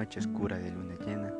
[0.00, 1.30] noche oscura de luna llena,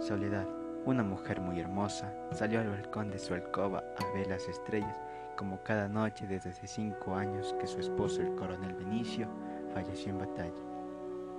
[0.00, 0.48] Soledad,
[0.86, 4.98] una mujer muy hermosa, salió al balcón de su alcoba a ver las estrellas,
[5.36, 9.28] como cada noche desde hace cinco años que su esposo, el coronel Benicio,
[9.74, 10.62] falleció en batalla.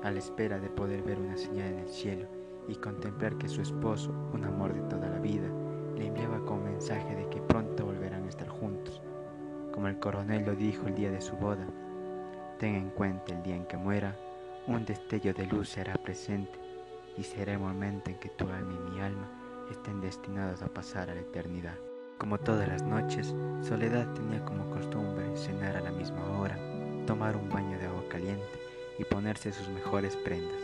[0.04, 2.28] A la espera de poder ver una señal en el cielo
[2.68, 5.48] y contemplar que su esposo, un amor de toda la vida,
[5.96, 9.02] le enviaba con mensaje de que pronto volverán a estar juntos.
[9.74, 11.66] Como el coronel lo dijo el día de su boda,
[12.60, 14.16] ten en cuenta el día en que muera,
[14.68, 16.67] un destello de luz será presente
[17.18, 19.28] y será el momento en que tu alma y mi alma
[19.72, 21.76] estén destinados a pasar a la eternidad.
[22.18, 26.58] Como todas las noches, Soledad tenía como costumbre cenar a la misma hora,
[27.06, 28.60] tomar un baño de agua caliente
[28.98, 30.62] y ponerse sus mejores prendas.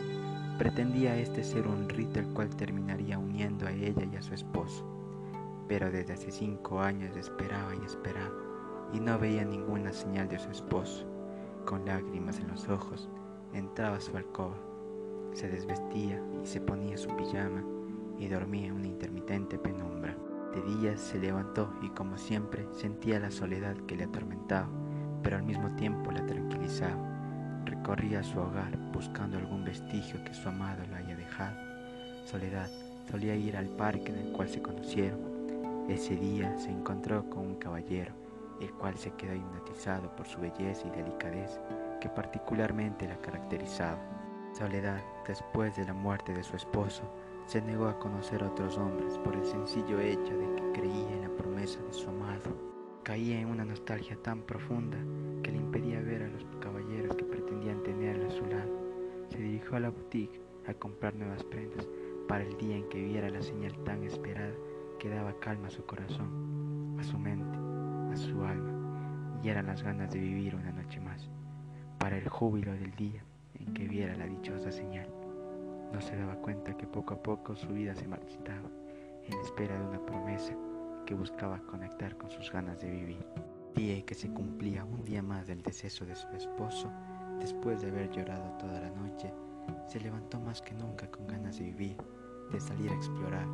[0.58, 4.84] Pretendía este ser un rito el cual terminaría uniendo a ella y a su esposo.
[5.68, 8.34] Pero desde hace cinco años esperaba y esperaba
[8.92, 11.06] y no veía ninguna señal de su esposo.
[11.64, 13.08] Con lágrimas en los ojos,
[13.52, 14.56] entraba a su alcoba
[15.34, 17.62] se desvestía y se ponía su pijama
[18.18, 20.16] y dormía en una intermitente penumbra.
[20.54, 24.68] De día se levantó y como siempre sentía la soledad que le atormentaba,
[25.22, 27.62] pero al mismo tiempo la tranquilizaba.
[27.64, 31.56] Recorría su hogar buscando algún vestigio que su amado lo haya dejado.
[32.24, 32.70] Soledad
[33.10, 35.18] solía ir al parque en el cual se conocieron.
[35.88, 38.12] Ese día se encontró con un caballero,
[38.60, 41.60] el cual se quedó hipnotizado por su belleza y delicadeza
[42.00, 43.98] que particularmente la caracterizaba.
[44.54, 47.02] Soledad, después de la muerte de su esposo,
[47.44, 51.22] se negó a conocer a otros hombres por el sencillo hecho de que creía en
[51.22, 52.56] la promesa de su amado.
[53.02, 54.96] Caía en una nostalgia tan profunda
[55.42, 58.70] que le impedía ver a los caballeros que pretendían tenerla a su lado.
[59.28, 61.88] Se dirigió a la boutique a comprar nuevas prendas
[62.28, 64.54] para el día en que viera la señal tan esperada
[65.00, 67.58] que daba calma a su corazón, a su mente,
[68.12, 71.28] a su alma, y eran las ganas de vivir una noche más,
[71.98, 73.24] para el júbilo del día
[73.72, 75.08] que viera la dichosa señal.
[75.92, 78.68] No se daba cuenta que poco a poco su vida se marchitaba
[79.26, 80.54] en espera de una promesa
[81.06, 83.26] que buscaba conectar con sus ganas de vivir.
[83.74, 86.90] Día en que se cumplía un día más del deceso de su esposo,
[87.40, 89.32] después de haber llorado toda la noche,
[89.86, 91.96] se levantó más que nunca con ganas de vivir,
[92.52, 93.46] de salir a explorar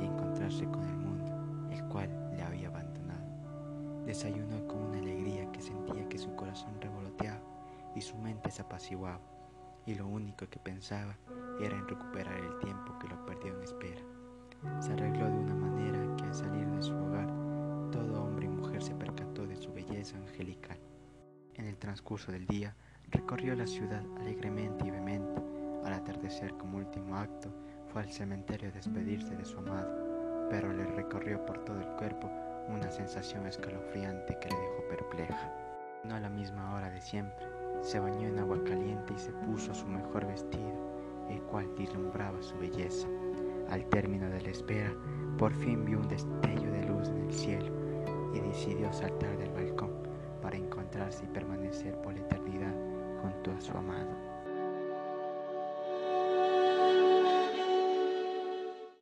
[0.00, 3.26] y encontrarse con el mundo, el cual le había abandonado.
[4.04, 7.40] Desayunó con una alegría que sentía que su corazón revoloteaba
[7.94, 9.20] y su mente se apaciguaba
[9.86, 11.16] y lo único que pensaba
[11.60, 14.02] era en recuperar el tiempo que lo perdió en espera.
[14.80, 17.26] Se arregló de una manera que al salir de su hogar
[17.92, 20.78] todo hombre y mujer se percató de su belleza angelical.
[21.54, 22.74] En el transcurso del día
[23.10, 25.42] recorrió la ciudad alegremente y vehemente.
[25.84, 27.48] Al atardecer como último acto
[27.92, 32.28] fue al cementerio a despedirse de su amado, pero le recorrió por todo el cuerpo
[32.68, 35.54] una sensación escalofriante que le dejó perpleja.
[36.04, 37.45] No a la misma hora de siempre,
[37.86, 40.74] se bañó en agua caliente y se puso su mejor vestido,
[41.30, 43.06] el cual vislumbraba su belleza.
[43.70, 44.92] Al término de la espera,
[45.38, 47.72] por fin vio un destello de luz en el cielo
[48.34, 49.92] y decidió saltar del balcón
[50.42, 52.74] para encontrarse y permanecer por la eternidad
[53.22, 54.15] junto a su amado.